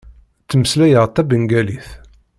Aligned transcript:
Ttmeslayeɣ 0.43 1.05
tabengalit. 1.07 1.87